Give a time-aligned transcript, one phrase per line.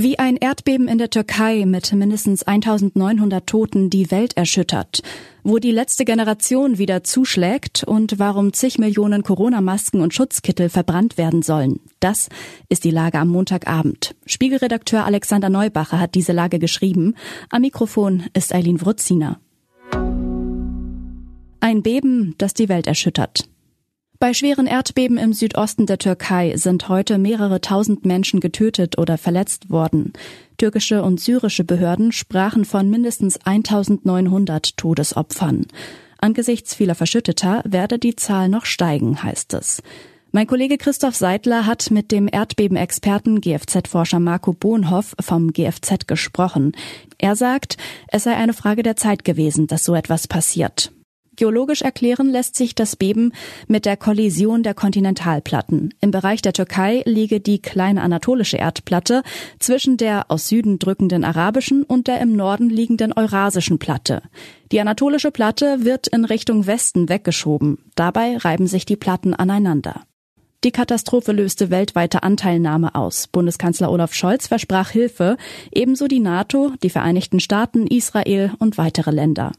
[0.00, 5.02] Wie ein Erdbeben in der Türkei mit mindestens 1900 Toten die Welt erschüttert,
[5.42, 11.42] wo die letzte Generation wieder zuschlägt und warum zig Millionen Corona-Masken und Schutzkittel verbrannt werden
[11.42, 11.80] sollen.
[11.98, 12.28] Das
[12.68, 14.14] ist die Lage am Montagabend.
[14.24, 17.16] Spiegelredakteur Alexander Neubacher hat diese Lage geschrieben.
[17.50, 19.40] Am Mikrofon ist Eileen Wrutziner.
[21.58, 23.48] Ein Beben, das die Welt erschüttert.
[24.20, 29.70] Bei schweren Erdbeben im Südosten der Türkei sind heute mehrere tausend Menschen getötet oder verletzt
[29.70, 30.12] worden.
[30.56, 35.66] Türkische und syrische Behörden sprachen von mindestens 1900 Todesopfern.
[36.18, 39.84] Angesichts vieler Verschütteter werde die Zahl noch steigen, heißt es.
[40.32, 46.72] Mein Kollege Christoph Seidler hat mit dem Erdbebenexperten GFZ-Forscher Marco Bohnhoff vom GFZ gesprochen.
[47.18, 47.76] Er sagt,
[48.08, 50.90] es sei eine Frage der Zeit gewesen, dass so etwas passiert.
[51.38, 53.32] Geologisch erklären lässt sich das Beben
[53.68, 55.94] mit der Kollision der Kontinentalplatten.
[56.00, 59.22] Im Bereich der Türkei liege die kleine anatolische Erdplatte
[59.60, 64.22] zwischen der aus Süden drückenden arabischen und der im Norden liegenden eurasischen Platte.
[64.72, 67.78] Die anatolische Platte wird in Richtung Westen weggeschoben.
[67.94, 70.02] Dabei reiben sich die Platten aneinander.
[70.64, 73.28] Die Katastrophe löste weltweite Anteilnahme aus.
[73.28, 75.36] Bundeskanzler Olaf Scholz versprach Hilfe,
[75.70, 79.52] ebenso die NATO, die Vereinigten Staaten, Israel und weitere Länder.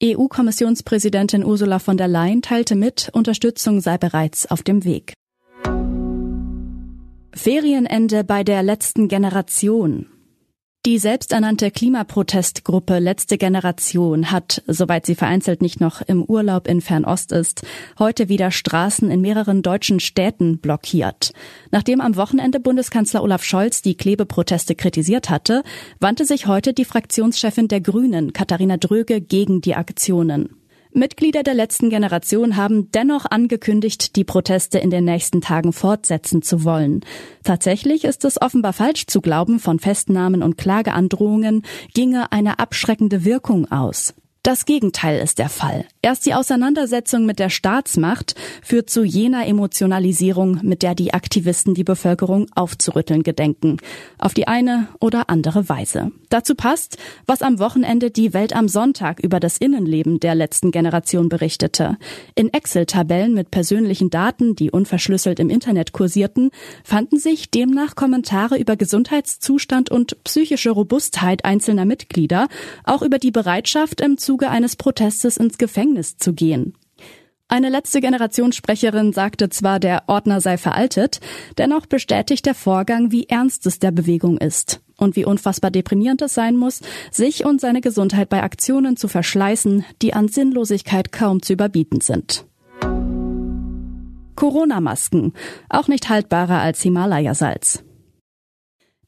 [0.00, 5.14] EU-Kommissionspräsidentin Ursula von der Leyen teilte mit, Unterstützung sei bereits auf dem Weg.
[7.34, 10.06] Ferienende bei der letzten Generation.
[10.86, 17.32] Die selbsternannte Klimaprotestgruppe Letzte Generation hat, soweit sie vereinzelt nicht noch im Urlaub in Fernost
[17.32, 17.66] ist,
[17.98, 21.32] heute wieder Straßen in mehreren deutschen Städten blockiert.
[21.72, 25.64] Nachdem am Wochenende Bundeskanzler Olaf Scholz die Klebeproteste kritisiert hatte,
[25.98, 30.50] wandte sich heute die Fraktionschefin der Grünen, Katharina Dröge, gegen die Aktionen.
[30.92, 36.64] Mitglieder der letzten Generation haben dennoch angekündigt, die Proteste in den nächsten Tagen fortsetzen zu
[36.64, 37.04] wollen.
[37.44, 41.62] Tatsächlich ist es offenbar falsch zu glauben, von Festnahmen und Klageandrohungen
[41.94, 44.14] ginge eine abschreckende Wirkung aus.
[44.42, 45.84] Das Gegenteil ist der Fall.
[46.00, 51.82] Erst die Auseinandersetzung mit der Staatsmacht führt zu jener Emotionalisierung, mit der die Aktivisten die
[51.82, 53.78] Bevölkerung aufzurütteln gedenken.
[54.16, 56.12] Auf die eine oder andere Weise.
[56.28, 61.28] Dazu passt, was am Wochenende die Welt am Sonntag über das Innenleben der letzten Generation
[61.28, 61.96] berichtete.
[62.36, 66.50] In Excel-Tabellen mit persönlichen Daten, die unverschlüsselt im Internet kursierten,
[66.84, 72.46] fanden sich demnach Kommentare über Gesundheitszustand und psychische Robustheit einzelner Mitglieder,
[72.84, 76.74] auch über die Bereitschaft im Zuge eines Protestes ins Gefängnis zu gehen.
[77.50, 81.20] Eine letzte Generationssprecherin sagte zwar, der Ordner sei veraltet,
[81.56, 86.34] dennoch bestätigt der Vorgang, wie ernst es der Bewegung ist und wie unfassbar deprimierend es
[86.34, 91.54] sein muss, sich und seine Gesundheit bei Aktionen zu verschleißen, die an Sinnlosigkeit kaum zu
[91.54, 92.44] überbieten sind.
[94.36, 95.32] Corona-Masken,
[95.70, 97.82] auch nicht haltbarer als Himalaya-Salz.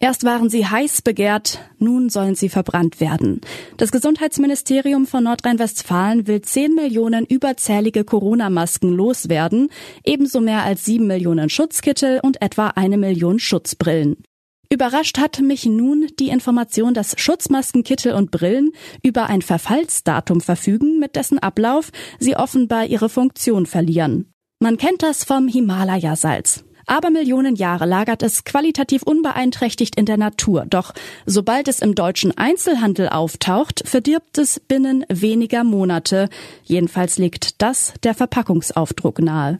[0.00, 3.40] Erst waren sie heiß begehrt, nun sollen sie verbrannt werden.
[3.78, 9.70] Das Gesundheitsministerium von Nordrhein-Westfalen will 10 Millionen überzählige Corona-Masken loswerden,
[10.04, 14.22] ebenso mehr als 7 Millionen Schutzkittel und etwa eine Million Schutzbrillen.
[14.70, 18.70] Überrascht hat mich nun die Information, dass Schutzmasken, Kittel und Brillen
[19.02, 24.30] über ein Verfallsdatum verfügen, mit dessen Ablauf sie offenbar ihre Funktion verlieren.
[24.60, 26.64] Man kennt das vom Himalaya-Salz.
[26.88, 30.64] Aber Millionen Jahre lagert es qualitativ unbeeinträchtigt in der Natur.
[30.68, 30.94] Doch
[31.26, 36.30] sobald es im deutschen Einzelhandel auftaucht, verdirbt es binnen weniger Monate.
[36.64, 39.58] Jedenfalls legt das der Verpackungsaufdruck nahe.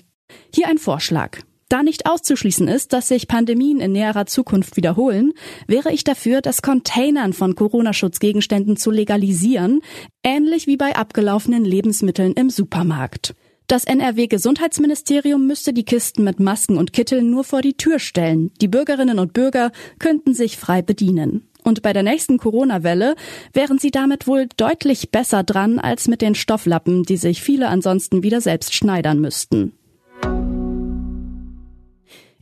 [0.54, 1.38] Hier ein Vorschlag.
[1.68, 5.34] Da nicht auszuschließen ist, dass sich Pandemien in näherer Zukunft wiederholen,
[5.66, 9.82] wäre ich dafür, das Containern von Corona-Schutzgegenständen zu legalisieren,
[10.24, 13.34] ähnlich wie bei abgelaufenen Lebensmitteln im Supermarkt.
[13.68, 18.50] Das NRW-Gesundheitsministerium müsste die Kisten mit Masken und Kitteln nur vor die Tür stellen.
[18.62, 21.46] Die Bürgerinnen und Bürger könnten sich frei bedienen.
[21.64, 23.14] Und bei der nächsten Corona-Welle
[23.52, 28.22] wären sie damit wohl deutlich besser dran als mit den Stofflappen, die sich viele ansonsten
[28.22, 29.74] wieder selbst schneidern müssten.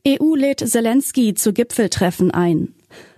[0.07, 2.76] EU lädt Zelensky zu Gipfeltreffen ein.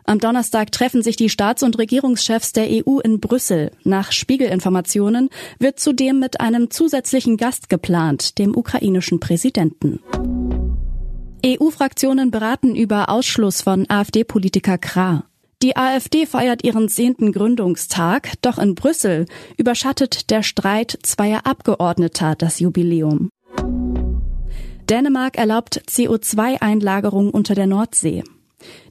[0.08, 3.72] Am Donnerstag treffen sich die Staats- und Regierungschefs der EU in Brüssel.
[3.84, 5.28] Nach Spiegelinformationen
[5.58, 10.00] wird zudem mit einem zusätzlichen Gast geplant, dem ukrainischen Präsidenten.
[11.44, 15.25] EU-Fraktionen beraten über Ausschluss von AfD-Politiker Krah.
[15.60, 19.26] Die AfD feiert ihren zehnten Gründungstag, doch in Brüssel
[19.58, 23.28] überschattet der Streit zweier Abgeordneter das Jubiläum.
[24.88, 28.25] Dänemark erlaubt CO2-Einlagerung unter der Nordsee.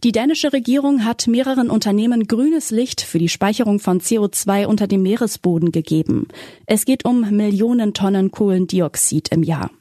[0.04, 5.02] Die dänische Regierung hat mehreren Unternehmen grünes Licht für die Speicherung von CO2 unter dem
[5.02, 6.28] Meeresboden gegeben.
[6.66, 9.72] Es geht um Millionen Tonnen Kohlendioxid im Jahr.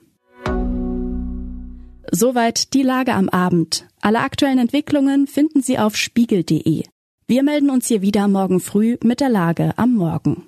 [2.11, 3.87] Soweit die Lage am Abend.
[4.01, 6.85] Alle aktuellen Entwicklungen finden Sie auf spiegel.de.
[7.27, 10.45] Wir melden uns hier wieder morgen früh mit der Lage am Morgen.